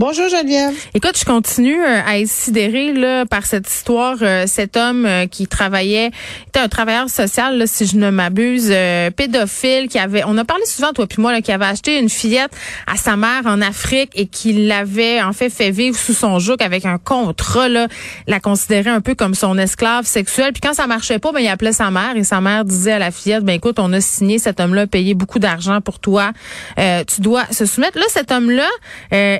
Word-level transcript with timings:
Bonjour 0.00 0.28
Geneviève. 0.28 0.74
Écoute, 0.94 1.18
je 1.18 1.24
continue 1.24 1.82
euh, 1.82 2.00
à 2.06 2.20
être 2.20 2.28
sidérée 2.28 2.92
là, 2.92 3.26
par 3.26 3.44
cette 3.46 3.68
histoire. 3.68 4.18
euh, 4.22 4.44
cet 4.46 4.76
homme 4.76 5.04
euh, 5.04 5.26
qui 5.26 5.48
travaillait, 5.48 6.12
était 6.46 6.60
un 6.60 6.68
travailleur 6.68 7.10
social, 7.10 7.58
là, 7.58 7.66
si 7.66 7.84
je 7.84 7.96
ne 7.96 8.08
m'abuse, 8.08 8.72
pédophile, 9.16 9.88
qui 9.88 9.98
avait, 9.98 10.22
on 10.24 10.38
a 10.38 10.44
parlé 10.44 10.64
souvent, 10.66 10.92
toi 10.92 11.08
puis 11.08 11.20
moi, 11.20 11.32
là, 11.32 11.40
qui 11.40 11.50
avait 11.50 11.64
acheté 11.64 11.98
une 11.98 12.08
fillette 12.08 12.52
à 12.86 12.94
sa 12.94 13.16
mère 13.16 13.42
en 13.46 13.60
Afrique 13.60 14.10
et 14.14 14.26
qui 14.26 14.52
l'avait 14.52 15.20
en 15.20 15.32
fait 15.32 15.50
fait 15.50 15.72
vivre 15.72 15.98
sous 15.98 16.14
son 16.14 16.38
joug 16.38 16.58
avec 16.60 16.84
un 16.84 16.98
contrat, 16.98 17.68
là, 17.68 17.88
la 18.28 18.38
considérait 18.38 18.90
un 18.90 19.00
peu 19.00 19.16
comme 19.16 19.34
son 19.34 19.58
esclave 19.58 20.06
sexuelle. 20.06 20.52
Puis 20.52 20.60
quand 20.60 20.74
ça 20.74 20.86
marchait 20.86 21.18
pas, 21.18 21.32
ben 21.32 21.40
il 21.40 21.48
appelait 21.48 21.72
sa 21.72 21.90
mère 21.90 22.16
et 22.16 22.22
sa 22.22 22.40
mère 22.40 22.64
disait 22.64 22.92
à 22.92 22.98
la 23.00 23.10
fillette, 23.10 23.42
ben 23.42 23.54
écoute, 23.54 23.80
on 23.80 23.92
a 23.92 24.00
signé 24.00 24.38
cet 24.38 24.60
homme-là, 24.60 24.86
payé 24.86 25.14
beaucoup 25.14 25.40
d'argent 25.40 25.80
pour 25.80 25.98
toi, 25.98 26.30
tu 26.76 27.20
dois 27.20 27.46
se 27.50 27.66
soumettre. 27.66 27.98
Là, 27.98 28.04
cet 28.10 28.30
homme-là, 28.30 28.68
euh, 29.12 29.38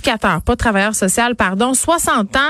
ex-éducateur, 0.00 0.42
pas 0.42 0.56
travailleur 0.56 0.94
social, 0.94 1.36
pardon, 1.36 1.74
60 1.74 2.36
ans, 2.36 2.40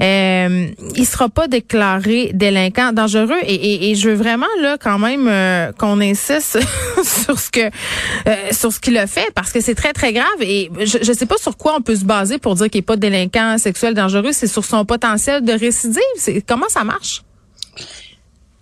euh, 0.00 0.68
il 0.96 1.06
sera 1.06 1.28
pas 1.28 1.48
déclaré 1.48 2.30
délinquant 2.34 2.92
dangereux. 2.92 3.40
Et, 3.44 3.94
je 3.94 4.08
veux 4.08 4.14
vraiment 4.14 4.46
là 4.60 4.78
quand 4.78 4.98
même 4.98 5.28
euh, 5.28 5.70
qu'on 5.72 6.00
insiste 6.00 6.58
sur 7.04 7.38
ce 7.38 7.50
que 7.50 7.60
euh, 7.60 8.34
sur 8.52 8.72
ce 8.72 8.80
qu'il 8.80 8.96
a 8.96 9.06
fait 9.06 9.30
parce 9.34 9.52
que 9.52 9.60
c'est 9.60 9.74
très 9.74 9.92
très 9.92 10.12
grave. 10.12 10.26
Et 10.40 10.70
je, 10.80 10.98
je 11.02 11.12
sais 11.12 11.26
pas 11.26 11.36
sur 11.36 11.56
quoi 11.56 11.76
on 11.76 11.82
peut 11.82 11.96
se 11.96 12.04
baser 12.04 12.38
pour 12.38 12.54
dire 12.54 12.70
qu'il 12.70 12.78
est 12.78 12.82
pas 12.82 12.96
délinquant 12.96 13.58
sexuel 13.58 13.94
dangereux, 13.94 14.32
c'est 14.32 14.46
sur 14.46 14.64
son 14.64 14.84
potentiel 14.84 15.44
de 15.44 15.52
récidive, 15.52 16.00
c'est 16.16 16.40
comment 16.42 16.68
ça 16.68 16.84
marche? 16.84 17.22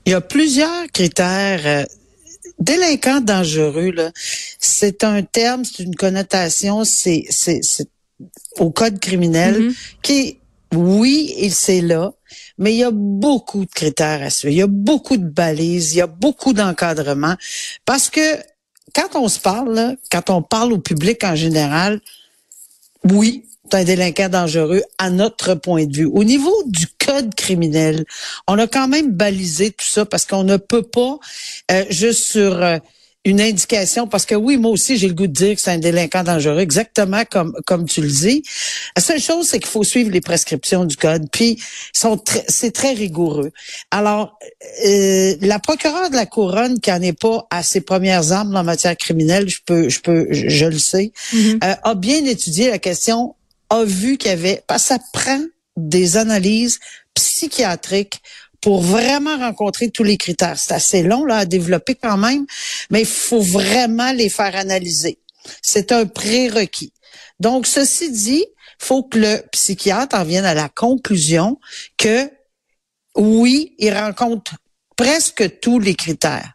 Il 0.06 0.12
y 0.12 0.14
a 0.14 0.20
plusieurs 0.20 0.86
critères. 0.92 1.60
euh, 1.64 1.84
délinquant 2.58 3.20
dangereux, 3.20 3.90
là, 3.90 4.10
c'est 4.58 5.04
un 5.04 5.22
terme, 5.22 5.64
c'est 5.64 5.82
une 5.82 5.96
connotation, 5.96 6.84
c'est, 6.84 7.24
c'est 7.30 7.60
au 8.58 8.70
code 8.70 8.98
criminel 8.98 9.60
Mhm. 9.60 9.74
qui, 10.02 10.38
oui, 10.74 11.34
il 11.38 11.52
c'est 11.52 11.80
là, 11.80 12.12
mais 12.58 12.72
il 12.74 12.78
y 12.78 12.84
a 12.84 12.90
beaucoup 12.92 13.64
de 13.64 13.70
critères 13.70 14.22
à 14.22 14.30
suivre. 14.30 14.52
Il 14.54 14.58
y 14.58 14.62
a 14.62 14.66
beaucoup 14.66 15.16
de 15.16 15.28
balises, 15.28 15.94
il 15.94 15.98
y 15.98 16.00
a 16.00 16.06
beaucoup 16.06 16.52
d'encadrement. 16.52 17.34
Parce 17.84 18.10
que 18.10 18.36
quand 18.94 19.14
on 19.16 19.28
se 19.28 19.38
parle, 19.40 19.74
là, 19.74 19.94
quand 20.10 20.30
on 20.30 20.42
parle 20.42 20.72
au 20.72 20.78
public 20.78 21.22
en 21.24 21.34
général, 21.36 22.00
oui, 23.10 23.44
c'est 23.70 23.78
un 23.78 23.84
délinquant 23.84 24.28
dangereux 24.28 24.82
à 24.98 25.10
notre 25.10 25.54
point 25.54 25.86
de 25.86 25.96
vue. 25.96 26.06
Au 26.06 26.24
niveau 26.24 26.54
du 26.66 26.86
code 27.04 27.34
criminel, 27.34 28.04
on 28.48 28.58
a 28.58 28.66
quand 28.66 28.88
même 28.88 29.12
balisé 29.12 29.70
tout 29.70 29.86
ça 29.86 30.04
parce 30.04 30.26
qu'on 30.26 30.42
ne 30.44 30.56
peut 30.56 30.82
pas 30.82 31.18
euh, 31.70 31.84
juste 31.88 32.24
sur 32.24 32.62
euh, 32.62 32.78
une 33.24 33.40
indication, 33.40 34.06
parce 34.06 34.24
que 34.24 34.34
oui, 34.34 34.56
moi 34.56 34.70
aussi, 34.70 34.96
j'ai 34.96 35.06
le 35.06 35.14
goût 35.14 35.26
de 35.26 35.32
dire 35.32 35.54
que 35.54 35.60
c'est 35.60 35.70
un 35.70 35.78
délinquant 35.78 36.24
dangereux, 36.24 36.60
exactement 36.60 37.22
comme 37.30 37.52
comme 37.66 37.84
tu 37.84 38.00
le 38.00 38.08
dis. 38.08 38.42
La 38.96 39.02
seule 39.02 39.20
chose, 39.20 39.46
c'est 39.46 39.58
qu'il 39.58 39.68
faut 39.68 39.84
suivre 39.84 40.10
les 40.10 40.22
prescriptions 40.22 40.86
du 40.86 40.96
code, 40.96 41.28
puis 41.30 41.62
sont 41.92 42.22
c'est 42.48 42.72
très 42.72 42.94
rigoureux. 42.94 43.50
Alors, 43.90 44.38
euh, 44.86 45.36
la 45.42 45.58
procureure 45.58 46.08
de 46.08 46.16
la 46.16 46.24
couronne, 46.24 46.80
qui 46.80 46.90
en 46.90 47.02
est 47.02 47.18
pas 47.18 47.46
à 47.50 47.62
ses 47.62 47.82
premières 47.82 48.32
armes 48.32 48.56
en 48.56 48.64
matière 48.64 48.96
criminelle, 48.96 49.48
je 49.48 49.58
peux, 49.66 49.90
je 49.90 50.00
peux, 50.00 50.26
je, 50.30 50.48
je 50.48 50.66
le 50.66 50.78
sais, 50.78 51.12
euh, 51.34 51.74
a 51.82 51.94
bien 51.94 52.24
étudié 52.24 52.70
la 52.70 52.78
question, 52.78 53.34
a 53.68 53.84
vu 53.84 54.16
qu'il 54.16 54.30
y 54.30 54.34
avait, 54.34 54.62
parce 54.66 54.84
que 54.84 54.88
ça 54.88 54.98
prend 55.12 55.40
des 55.76 56.16
analyses 56.16 56.78
psychiatriques 57.14 58.22
pour 58.60 58.82
vraiment 58.82 59.38
rencontrer 59.38 59.90
tous 59.90 60.04
les 60.04 60.16
critères. 60.16 60.58
C'est 60.58 60.74
assez 60.74 61.02
long 61.02 61.24
là 61.24 61.38
à 61.38 61.44
développer 61.44 61.94
quand 61.94 62.16
même, 62.16 62.46
mais 62.90 63.00
il 63.00 63.06
faut 63.06 63.40
vraiment 63.40 64.12
les 64.12 64.28
faire 64.28 64.54
analyser. 64.56 65.18
C'est 65.62 65.92
un 65.92 66.06
prérequis. 66.06 66.92
Donc, 67.38 67.66
ceci 67.66 68.10
dit, 68.10 68.44
faut 68.78 69.02
que 69.02 69.18
le 69.18 69.42
psychiatre 69.52 70.16
en 70.16 70.24
vienne 70.24 70.44
à 70.44 70.54
la 70.54 70.68
conclusion 70.68 71.58
que 71.96 72.30
oui, 73.16 73.74
il 73.78 73.92
rencontre 73.92 74.56
presque 74.96 75.60
tous 75.60 75.78
les 75.78 75.94
critères. 75.94 76.52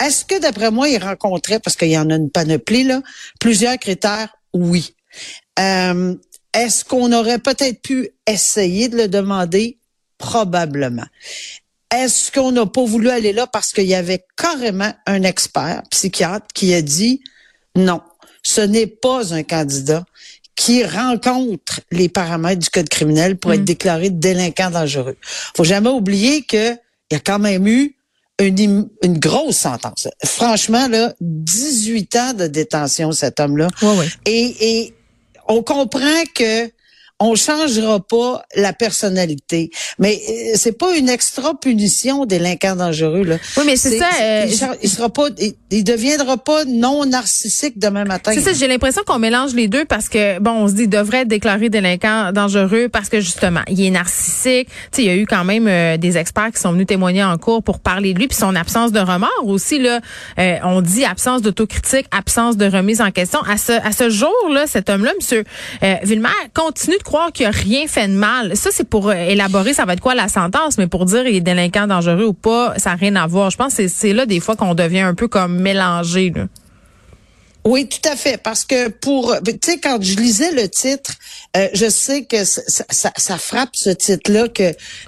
Est-ce 0.00 0.24
que, 0.24 0.40
d'après 0.40 0.70
moi, 0.70 0.88
il 0.88 1.02
rencontrait, 1.02 1.60
parce 1.60 1.76
qu'il 1.76 1.90
y 1.90 1.98
en 1.98 2.10
a 2.10 2.16
une 2.16 2.30
panoplie, 2.30 2.84
là, 2.84 3.02
plusieurs 3.38 3.78
critères? 3.78 4.34
Oui. 4.52 4.94
Euh, 5.58 6.14
Est-ce 6.52 6.84
qu'on 6.84 7.12
aurait 7.12 7.38
peut-être 7.38 7.80
pu 7.82 8.10
essayer 8.26 8.88
de 8.88 8.96
le 8.96 9.08
demander? 9.08 9.78
Probablement. 10.24 11.06
Est-ce 11.94 12.32
qu'on 12.32 12.52
n'a 12.52 12.66
pas 12.66 12.84
voulu 12.84 13.08
aller 13.10 13.32
là 13.32 13.46
parce 13.46 13.72
qu'il 13.72 13.86
y 13.86 13.94
avait 13.94 14.24
carrément 14.36 14.92
un 15.06 15.22
expert 15.22 15.82
psychiatre 15.90 16.46
qui 16.54 16.74
a 16.74 16.82
dit 16.82 17.22
non, 17.76 18.00
ce 18.42 18.60
n'est 18.60 18.86
pas 18.86 19.34
un 19.34 19.42
candidat 19.42 20.04
qui 20.56 20.84
rencontre 20.84 21.80
les 21.90 22.08
paramètres 22.08 22.60
du 22.60 22.70
code 22.70 22.88
criminel 22.88 23.36
pour 23.36 23.52
être 23.52 23.64
déclaré 23.64 24.10
délinquant 24.10 24.70
dangereux. 24.70 25.16
Faut 25.56 25.64
jamais 25.64 25.90
oublier 25.90 26.42
que 26.42 26.72
il 27.10 27.14
y 27.14 27.16
a 27.16 27.20
quand 27.20 27.38
même 27.38 27.66
eu 27.66 27.96
une, 28.40 28.88
grosse 29.04 29.58
sentence. 29.58 30.08
Franchement, 30.24 30.88
là, 30.88 31.14
18 31.20 32.16
ans 32.16 32.32
de 32.32 32.46
détention, 32.46 33.12
cet 33.12 33.38
homme-là. 33.40 33.68
Ouais, 33.82 33.96
ouais. 33.98 34.08
Et, 34.26 34.56
et 34.60 34.94
on 35.48 35.62
comprend 35.62 36.22
que 36.34 36.70
on 37.20 37.34
changera 37.36 38.00
pas 38.00 38.42
la 38.56 38.72
personnalité, 38.72 39.70
mais 39.98 40.20
euh, 40.28 40.52
c'est 40.56 40.76
pas 40.76 40.96
une 40.96 41.08
extra 41.08 41.54
punition 41.58 42.26
délinquant 42.26 42.74
dangereux 42.76 43.22
là. 43.22 43.36
Oui, 43.56 43.62
mais 43.66 43.76
c'est 43.76 43.98
ça, 43.98 44.08
euh, 44.20 44.46
il, 44.82 44.88
sera- 44.88 45.08
pas, 45.08 45.28
il, 45.38 45.54
il 45.70 45.84
deviendra 45.84 46.36
pas 46.36 46.64
non 46.64 47.04
narcissique 47.06 47.78
demain 47.78 48.04
matin. 48.04 48.32
C'est 48.34 48.40
ça, 48.40 48.52
j'ai 48.52 48.66
l'impression 48.66 49.02
qu'on 49.06 49.20
mélange 49.20 49.54
les 49.54 49.68
deux 49.68 49.84
parce 49.84 50.08
que, 50.08 50.40
bon, 50.40 50.50
on 50.64 50.68
se 50.68 50.72
dit, 50.74 50.82
il 50.82 50.88
devrait 50.88 51.18
être 51.22 51.28
déclaré 51.28 51.68
délinquant 51.68 52.32
dangereux 52.32 52.88
parce 52.88 53.08
que, 53.08 53.20
justement, 53.20 53.60
il 53.68 53.80
est 53.80 53.90
narcissique. 53.90 54.68
Tu 54.68 54.74
sais, 54.92 55.02
il 55.02 55.06
y 55.06 55.10
a 55.10 55.14
eu 55.16 55.26
quand 55.26 55.44
même 55.44 55.68
euh, 55.68 55.96
des 55.96 56.18
experts 56.18 56.50
qui 56.52 56.60
sont 56.60 56.72
venus 56.72 56.86
témoigner 56.86 57.22
en 57.22 57.38
cours 57.38 57.62
pour 57.62 57.78
parler 57.78 58.12
de 58.12 58.18
lui, 58.18 58.26
puis 58.26 58.36
son 58.36 58.56
absence 58.56 58.90
de 58.90 58.98
remords 59.00 59.30
aussi, 59.46 59.78
là. 59.78 60.00
euh, 60.38 60.56
on 60.64 60.80
dit 60.82 61.04
absence 61.04 61.42
d'autocritique, 61.42 62.06
absence 62.10 62.56
de 62.56 62.66
remise 62.66 63.00
en 63.00 63.12
question. 63.12 63.40
À 63.42 63.56
ce, 63.56 63.72
à 63.72 63.92
ce 63.92 64.10
jour-là, 64.10 64.66
cet 64.66 64.90
homme-là, 64.90 65.12
monsieur 65.20 65.44
euh, 65.84 65.94
Villemer, 66.02 66.28
continue 66.54 66.98
de 66.98 67.03
croire 67.04 67.30
qu'il 67.32 67.46
a 67.46 67.50
rien 67.50 67.86
fait 67.86 68.08
de 68.08 68.14
mal. 68.14 68.56
Ça, 68.56 68.70
c'est 68.72 68.88
pour 68.88 69.10
euh, 69.10 69.12
élaborer, 69.14 69.72
ça 69.74 69.84
va 69.84 69.92
être 69.92 70.00
quoi 70.00 70.14
la 70.16 70.26
sentence, 70.28 70.78
mais 70.78 70.86
pour 70.88 71.04
dire 71.04 71.26
il 71.26 71.36
est 71.36 71.40
délinquant 71.40 71.86
dangereux 71.86 72.24
ou 72.26 72.32
pas, 72.32 72.74
ça 72.78 72.90
n'a 72.90 72.96
rien 72.96 73.14
à 73.16 73.26
voir. 73.26 73.50
Je 73.50 73.56
pense 73.56 73.74
que 73.76 73.86
c'est- 73.88 74.12
là 74.12 74.26
des 74.26 74.40
fois 74.40 74.56
qu'on 74.56 74.74
devient 74.74 75.00
un 75.00 75.14
peu 75.14 75.28
comme 75.28 75.60
mélangé. 75.60 76.32
Oui, 77.66 77.88
tout 77.88 78.06
à 78.06 78.14
fait. 78.14 78.36
Parce 78.36 78.64
que 78.66 78.88
pour, 78.88 79.34
tu 79.42 79.52
sais, 79.64 79.78
quand 79.78 79.96
je 80.02 80.16
lisais 80.16 80.52
le 80.52 80.68
titre, 80.68 81.12
euh, 81.56 81.68
je 81.72 81.88
sais 81.88 82.24
que 82.24 82.44
ça, 82.44 82.60
ça, 82.90 83.10
ça 83.16 83.38
frappe 83.38 83.70
ce 83.74 83.88
titre-là 83.88 84.48
que 84.48 84.64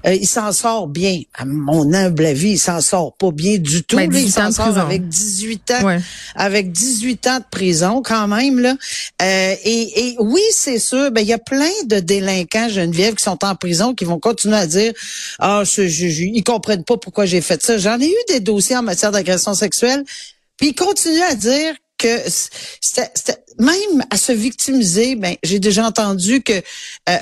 euh, 0.06 0.14
il 0.14 0.26
s'en 0.26 0.52
sort 0.52 0.86
bien. 0.88 1.20
À 1.34 1.44
mon 1.44 1.92
humble 1.92 2.24
avis, 2.24 2.52
il 2.52 2.58
s'en 2.58 2.80
sort 2.80 3.14
pas 3.18 3.30
bien 3.30 3.58
du 3.58 3.82
tout. 3.84 3.96
Ben, 3.96 4.10
là. 4.10 4.18
il 4.18 4.24
18 4.24 4.38
ans 4.40 4.50
s'en 4.52 4.64
sort 4.72 4.78
avec 4.78 5.06
18 5.06 5.70
ans, 5.72 5.84
Ouais. 5.86 5.98
avec 6.34 6.72
18 6.72 7.26
ans 7.26 7.38
de 7.40 7.44
prison 7.50 8.00
quand 8.02 8.26
même 8.26 8.58
là. 8.58 8.74
Euh, 9.20 9.54
et, 9.64 10.08
et 10.08 10.16
oui, 10.20 10.40
c'est 10.52 10.78
sûr. 10.78 11.10
Ben 11.10 11.20
il 11.20 11.26
y 11.28 11.34
a 11.34 11.38
plein 11.38 11.70
de 11.84 12.00
délinquants 12.00 12.70
Geneviève 12.70 13.14
qui 13.16 13.24
sont 13.24 13.44
en 13.44 13.54
prison 13.54 13.94
qui 13.94 14.04
vont 14.06 14.18
continuer 14.18 14.56
à 14.56 14.66
dire 14.66 14.94
ah 15.40 15.62
je- 15.64 15.82
ils 15.82 16.42
comprennent 16.42 16.84
pas 16.84 16.96
pourquoi 16.96 17.26
j'ai 17.26 17.42
fait 17.42 17.62
ça. 17.62 17.76
J'en 17.76 18.00
ai 18.00 18.08
eu 18.08 18.14
des 18.28 18.40
dossiers 18.40 18.76
en 18.78 18.82
matière 18.82 19.12
d'agression 19.12 19.52
sexuelle. 19.52 20.04
Puis 20.56 20.68
ils 20.68 20.74
continuent 20.74 21.20
à 21.30 21.34
dire 21.34 21.74
que 22.06 22.30
c'était 22.80 23.10
c'était- 23.14 23.42
même 23.58 24.04
à 24.10 24.18
se 24.18 24.32
victimiser, 24.32 25.16
ben 25.16 25.34
j'ai 25.42 25.58
déjà 25.58 25.86
entendu 25.86 26.42
que 26.42 26.52
euh, 27.08 27.16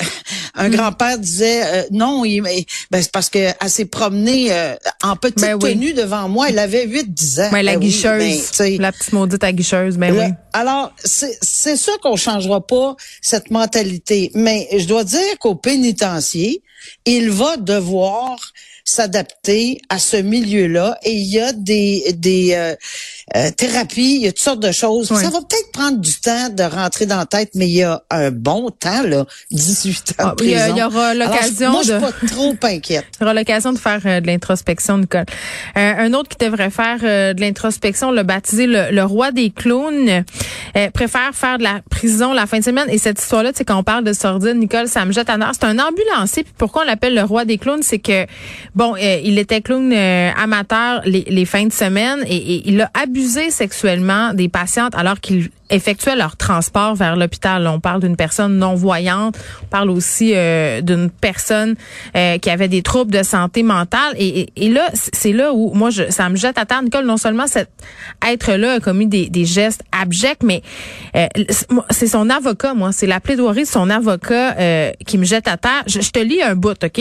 un 0.55 0.69
grand-père 0.69 1.17
disait 1.19 1.63
euh, 1.65 1.83
non, 1.93 2.25
il, 2.25 2.43
ben, 2.43 3.03
c'est 3.03 3.13
parce 3.13 3.31
que 3.31 3.39
elle 3.39 3.71
s'est 3.71 3.85
promenée 3.85 4.53
euh, 4.53 4.75
en 5.03 5.15
petite 5.15 5.41
Ben 5.41 5.55
oui. 5.55 5.75
tenue 5.75 5.93
devant 5.93 6.29
moi, 6.29 6.49
elle 6.49 6.59
avait 6.59 6.87
8 6.87 7.15
10 7.15 7.41
ans. 7.41 7.51
La 7.53 7.63
Ben 7.63 7.79
oui, 7.79 7.87
guicheuse, 7.87 8.51
la 8.81 8.91
petite 8.91 9.13
maudite 9.13 9.45
à 9.45 9.53
guicheuse, 9.53 9.97
ben 9.97 10.13
Là, 10.15 10.25
oui. 10.27 10.33
Alors, 10.53 10.93
c'est 11.05 11.39
c'est 11.41 11.77
sûr 11.77 11.99
qu'on 12.01 12.17
changera 12.17 12.67
pas 12.67 12.97
cette 13.23 13.51
mentalité, 13.51 14.31
mais 14.35 14.69
je 14.77 14.87
dois 14.87 15.05
dire 15.05 15.39
qu'au 15.41 15.55
pénitencier, 15.55 16.63
il 17.07 17.31
va 17.31 17.57
devoir 17.57 18.53
s'adapter 18.85 19.81
à 19.89 19.99
ce 19.99 20.17
milieu-là 20.19 20.99
et 21.03 21.13
il 21.13 21.25
y 21.27 21.41
a 21.41 21.53
des 21.53 22.13
des 22.17 22.53
euh, 22.55 22.75
euh, 23.35 23.51
thérapie, 23.51 24.17
il 24.17 24.21
y 24.23 24.27
a 24.27 24.33
toutes 24.33 24.41
sortes 24.41 24.61
de 24.61 24.73
choses. 24.73 25.09
Ça 25.09 25.31
va 25.31 25.41
peut-être 25.41 25.73
prendre 25.73 25.99
du 25.99 26.13
temps 26.21 26.51
de 26.51 26.63
rentrer 26.63 27.07
dans 27.07 27.17
la 27.17 27.25
tête, 27.27 27.51
mais 27.55 27.67
il 27.67 27.73
y 27.75 27.83
a 27.83 28.03
un 28.11 28.31
bon 28.31 28.71
temps, 28.71 29.03
là, 29.03 29.25
18 29.51 30.15
ans 30.21 30.25
de 30.25 30.29
Ah, 30.29 30.35
il 30.41 30.47
y 30.49 30.51
il 30.53 30.77
y 30.77 30.83
aura 30.83 31.15
l'occasion 31.15 31.71
Moi, 31.71 31.81
je 31.83 31.93
suis 31.93 31.95
de- 31.95 32.01
pas 32.01 32.13
trop 32.29 32.55
inquiète. 32.63 33.05
Tu 33.17 33.25
auras 33.25 33.33
l'occasion 33.33 33.73
de 33.73 33.79
faire 33.79 34.01
euh, 34.05 34.21
de 34.21 34.27
l'introspection, 34.27 34.99
Nicole. 34.99 35.25
Un 35.75 36.13
autre 36.13 36.29
qui 36.37 36.45
devrait 36.45 36.71
faire 36.71 36.99
de 37.01 37.41
l'introspection, 37.41 38.11
le 38.13 38.23
baptisé 38.23 38.67
le, 38.67 38.91
le 38.91 39.03
roi 39.05 39.33
des 39.33 39.51
clowns, 39.51 40.25
euh, 40.77 40.91
préfère 40.91 41.35
faire 41.35 41.59
de 41.59 41.63
la 41.63 41.81
prison 41.91 42.33
la 42.33 42.47
fin 42.47 42.59
de 42.59 42.65
semaine. 42.65 42.89
Et 42.91 42.99
cette 42.99 43.21
histoire-là, 43.21 43.53
tu 43.53 43.59
sais, 43.59 43.65
quand 43.65 43.79
on 43.79 43.83
parle 43.83 44.05
de 44.05 44.13
sordide, 44.13 44.57
Nicole, 44.57 44.89
ça 44.89 45.05
me 45.05 45.13
jette 45.13 45.31
à. 45.31 45.37
C'est 45.53 45.65
un 45.65 45.79
ambulancier. 45.79 46.45
Puis 46.45 46.55
pourquoi 46.57 46.83
on 46.83 46.87
l'appelle 46.87 47.15
le 47.15 47.23
roi 47.23 47.45
des 47.45 47.59
clowns, 47.59 47.83
c'est 47.83 47.99
que 47.99 48.27
bon, 48.75 48.95
euh, 48.95 49.21
il 49.23 49.39
était 49.39 49.61
clown 49.61 49.93
euh, 49.93 50.31
amateur 50.37 51.03
les, 51.05 51.25
les 51.29 51.45
fins 51.45 51.67
de 51.67 51.73
semaine 51.73 52.25
et, 52.27 52.37
et 52.37 52.69
il 52.69 52.81
a 52.81 52.91
abusé 52.95 53.51
sexuellement 53.51 54.35
des 54.35 54.49
patientes 54.49 54.95
alors 54.95 55.21
qu'il 55.21 55.51
effectuait 55.75 56.17
leur 56.17 56.37
transport 56.37 56.95
vers 56.95 57.17
l'hôpital. 57.17 57.67
On 57.67 57.81
parle 57.81 58.01
d'une 58.01 58.17
personne 58.17 58.57
non 58.59 58.75
voyante. 58.75 59.37
On 59.63 59.67
parle 59.67 59.91
aussi 59.91 60.33
euh, 60.35 60.81
d'une 60.81 61.11
personne 61.11 61.75
euh, 62.17 62.39
qui 62.39 62.51
avait 62.51 62.69
des 62.69 62.83
troubles 62.83 63.13
de 63.13 63.23
santé 63.23 63.63
mentale. 63.63 64.15
Et, 64.17 64.41
et, 64.41 64.53
et 64.57 64.69
là, 64.69 64.89
c'est 64.95 65.33
là 65.33 65.53
où 65.53 65.73
moi, 65.75 65.91
je, 65.91 66.11
ça 66.11 66.29
me 66.29 66.37
jette 66.37 66.59
à 66.59 66.67
terre, 66.67 66.83
Nicole. 66.83 67.05
Non 67.05 67.17
seulement 67.17 67.47
cet 67.47 67.71
être-là 68.27 68.75
a 68.75 68.81
commis 68.81 69.07
des, 69.07 69.29
des 69.29 69.45
gestes 69.45 69.83
abjects, 69.93 70.43
mais 70.43 70.63
euh, 71.17 71.27
c'est 71.91 72.07
son 72.07 72.31
avocat, 72.31 72.75
moi. 72.75 72.93
C'est 72.93 73.07
la 73.07 73.21
plaidoirie 73.21 73.63
de 73.63 73.69
son 73.69 73.91
avocat 73.91 74.57
euh, 74.59 74.91
qui 75.07 75.19
me 75.19 75.25
jette 75.25 75.49
à 75.49 75.57
terre. 75.57 75.83
Je, 75.87 76.01
je 76.01 76.11
te 76.11 76.19
lis 76.19 76.43
un 76.43 76.55
bout, 76.55 76.83
OK? 76.83 77.01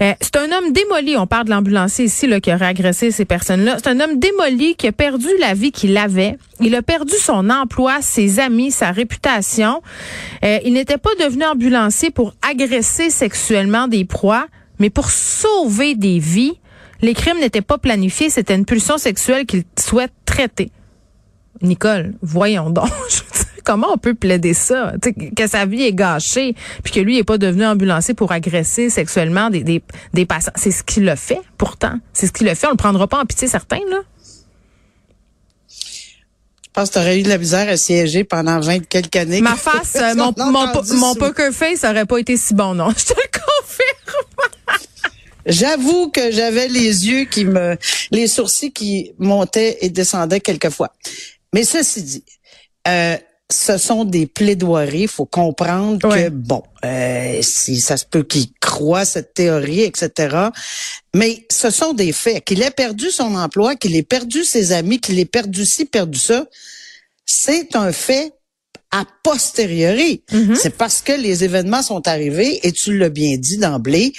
Euh, 0.00 0.12
c'est 0.20 0.36
un 0.36 0.50
homme 0.52 0.72
démoli. 0.72 1.16
On 1.16 1.26
parle 1.26 1.46
de 1.46 1.50
l'ambulancier 1.50 2.04
ici 2.06 2.26
là, 2.26 2.40
qui 2.40 2.52
aurait 2.52 2.66
agressé 2.66 3.10
ces 3.10 3.24
personnes-là. 3.24 3.76
C'est 3.82 3.90
un 3.90 4.00
homme 4.00 4.18
démoli 4.18 4.74
qui 4.76 4.86
a 4.86 4.92
perdu 4.92 5.28
la 5.40 5.54
vie 5.54 5.72
qu'il 5.72 5.96
avait. 5.96 6.36
Il 6.60 6.74
a 6.76 6.82
perdu 6.82 7.14
son 7.20 7.50
emploi, 7.50 7.94
ses 8.12 8.40
amis, 8.40 8.70
sa 8.70 8.90
réputation. 8.90 9.82
Euh, 10.44 10.58
il 10.64 10.74
n'était 10.74 10.98
pas 10.98 11.14
devenu 11.18 11.44
ambulancier 11.44 12.10
pour 12.10 12.34
agresser 12.48 13.10
sexuellement 13.10 13.88
des 13.88 14.04
proies, 14.04 14.46
mais 14.78 14.90
pour 14.90 15.10
sauver 15.10 15.94
des 15.94 16.18
vies. 16.18 16.58
Les 17.00 17.14
crimes 17.14 17.40
n'étaient 17.40 17.62
pas 17.62 17.78
planifiés, 17.78 18.30
c'était 18.30 18.54
une 18.54 18.64
pulsion 18.64 18.96
sexuelle 18.96 19.46
qu'il 19.46 19.64
souhaite 19.78 20.12
traiter. 20.24 20.70
Nicole, 21.62 22.14
voyons 22.22 22.70
donc. 22.70 22.88
Comment 23.64 23.88
on 23.92 23.96
peut 23.96 24.14
plaider 24.14 24.54
ça? 24.54 24.92
Que 25.36 25.46
sa 25.46 25.66
vie 25.66 25.82
est 25.82 25.94
gâchée, 25.94 26.54
puis 26.82 26.92
que 26.92 27.00
lui 27.00 27.16
n'est 27.16 27.24
pas 27.24 27.38
devenu 27.38 27.64
ambulancier 27.64 28.12
pour 28.12 28.32
agresser 28.32 28.90
sexuellement 28.90 29.50
des, 29.50 29.62
des, 29.62 29.82
des 30.14 30.26
patients. 30.26 30.52
C'est 30.56 30.72
ce 30.72 30.82
qu'il 30.82 31.08
a 31.08 31.16
fait, 31.16 31.40
pourtant. 31.58 31.94
C'est 32.12 32.26
ce 32.26 32.32
qu'il 32.32 32.48
a 32.48 32.56
fait. 32.56 32.66
On 32.66 32.72
le 32.72 32.76
prendra 32.76 33.06
pas 33.06 33.20
en 33.20 33.24
pitié, 33.24 33.46
certain, 33.46 33.78
là. 33.88 33.98
Je 36.74 36.80
pense 36.80 36.88
que 36.88 36.94
tu 36.94 37.00
aurais 37.00 37.20
eu 37.20 37.22
de 37.22 37.28
la 37.28 37.36
misère 37.36 37.68
à 37.68 37.76
siéger 37.76 38.24
pendant 38.24 38.58
20 38.58 38.88
quelques 38.88 39.16
années. 39.16 39.42
Ma 39.42 39.56
face, 39.56 39.94
euh, 39.96 40.14
mon, 40.16 40.32
mon, 40.38 40.82
mon 40.94 41.14
poker 41.14 41.52
face 41.52 41.84
aurait 41.84 42.06
pas 42.06 42.16
été 42.16 42.38
si 42.38 42.54
bon, 42.54 42.72
non. 42.74 42.88
Je 42.96 43.04
te 43.04 43.12
le 43.12 43.28
confirme. 43.30 44.82
J'avoue 45.44 46.08
que 46.08 46.30
j'avais 46.30 46.68
les 46.68 47.08
yeux 47.08 47.24
qui 47.26 47.44
me, 47.44 47.76
les 48.10 48.26
sourcils 48.26 48.72
qui 48.72 49.12
montaient 49.18 49.76
et 49.82 49.90
descendaient 49.90 50.40
quelquefois. 50.40 50.94
Mais 51.52 51.64
ceci 51.64 52.02
dit, 52.04 52.24
euh, 52.88 53.18
ce 53.52 53.76
sont 53.78 54.04
des 54.04 54.26
plaidoiries. 54.26 55.02
Il 55.02 55.08
faut 55.08 55.26
comprendre 55.26 56.08
Ouais. 56.08 56.24
que 56.24 56.28
bon, 56.30 56.62
euh, 56.84 57.38
si 57.42 57.80
ça 57.80 57.96
se 57.96 58.04
peut 58.06 58.22
qu'il 58.24 58.46
croit 58.60 59.04
cette 59.04 59.34
théorie, 59.34 59.82
etc. 59.82 60.36
Mais 61.14 61.46
ce 61.50 61.70
sont 61.70 61.92
des 61.92 62.12
faits. 62.12 62.44
Qu'il 62.44 62.62
ait 62.62 62.70
perdu 62.70 63.10
son 63.10 63.34
emploi, 63.36 63.76
qu'il 63.76 63.94
ait 63.94 64.02
perdu 64.02 64.44
ses 64.44 64.72
amis, 64.72 64.98
qu'il 65.00 65.18
ait 65.18 65.24
perdu 65.24 65.64
ci, 65.64 65.84
perdu 65.84 66.18
ça, 66.18 66.46
c'est 67.26 67.76
un 67.76 67.92
fait 67.92 68.32
a 68.94 69.04
posteriori. 69.22 70.22
C'est 70.54 70.76
parce 70.76 71.00
que 71.00 71.12
les 71.12 71.44
événements 71.44 71.82
sont 71.82 72.06
arrivés, 72.06 72.60
et 72.66 72.72
tu 72.72 72.98
l'as 72.98 73.08
bien 73.08 73.38
dit 73.38 73.56
d'emblée, 73.56 74.12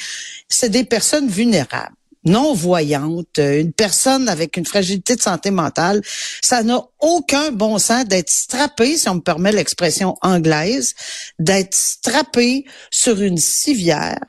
c'est 0.49 0.69
des 0.69 0.83
personnes 0.83 1.27
vulnérables 1.27 1.93
non 2.25 2.53
voyantes, 2.53 3.39
euh, 3.39 3.61
une 3.61 3.73
personne 3.73 4.29
avec 4.29 4.57
une 4.57 4.65
fragilité 4.65 5.15
de 5.15 5.21
santé 5.21 5.51
mentale, 5.51 6.01
ça 6.41 6.63
n'a 6.63 6.81
aucun 6.99 7.51
bon 7.51 7.77
sens 7.79 8.05
d'être 8.05 8.29
strappé, 8.29 8.97
si 8.97 9.09
on 9.09 9.15
me 9.15 9.21
permet 9.21 9.51
l'expression 9.51 10.15
anglaise, 10.21 10.93
d'être 11.39 11.73
strappé 11.73 12.65
sur 12.91 13.21
une 13.21 13.37
civière 13.37 14.19